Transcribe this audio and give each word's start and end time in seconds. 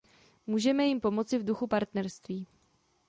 Můžeme 0.47 0.85
jim 0.87 0.99
pomoci 1.01 1.37
v 1.39 1.43
duchu 1.45 1.67
partnerství. 1.67 2.47